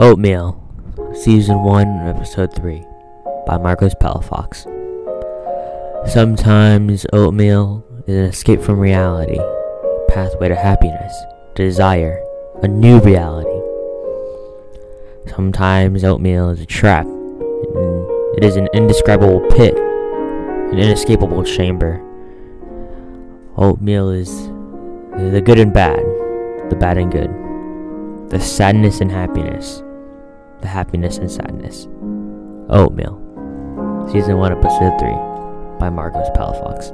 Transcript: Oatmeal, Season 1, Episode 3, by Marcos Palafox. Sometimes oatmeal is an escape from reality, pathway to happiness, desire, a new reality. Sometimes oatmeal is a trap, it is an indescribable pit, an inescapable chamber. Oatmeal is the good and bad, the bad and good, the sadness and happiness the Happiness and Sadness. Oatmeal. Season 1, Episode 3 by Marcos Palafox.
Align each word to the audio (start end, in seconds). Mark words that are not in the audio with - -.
Oatmeal, 0.00 0.58
Season 1.12 1.62
1, 1.62 2.08
Episode 2.08 2.56
3, 2.56 2.82
by 3.46 3.58
Marcos 3.58 3.92
Palafox. 3.96 4.64
Sometimes 6.08 7.04
oatmeal 7.12 7.84
is 8.06 8.16
an 8.16 8.24
escape 8.24 8.62
from 8.62 8.80
reality, 8.80 9.38
pathway 10.08 10.48
to 10.48 10.56
happiness, 10.56 11.14
desire, 11.54 12.18
a 12.62 12.66
new 12.66 12.98
reality. 13.00 13.50
Sometimes 15.36 16.02
oatmeal 16.02 16.48
is 16.48 16.62
a 16.62 16.66
trap, 16.66 17.06
it 18.38 18.42
is 18.42 18.56
an 18.56 18.68
indescribable 18.72 19.46
pit, 19.50 19.76
an 19.76 20.78
inescapable 20.78 21.44
chamber. 21.44 22.02
Oatmeal 23.58 24.08
is 24.08 24.46
the 25.30 25.42
good 25.44 25.58
and 25.58 25.74
bad, 25.74 26.00
the 26.70 26.76
bad 26.80 26.96
and 26.96 27.12
good, 27.12 28.30
the 28.30 28.40
sadness 28.40 29.02
and 29.02 29.12
happiness 29.12 29.82
the 30.60 30.68
Happiness 30.68 31.18
and 31.18 31.30
Sadness. 31.30 31.86
Oatmeal. 32.68 33.18
Season 34.12 34.36
1, 34.36 34.52
Episode 34.52 34.98
3 34.98 35.10
by 35.78 35.90
Marcos 35.90 36.28
Palafox. 36.30 36.92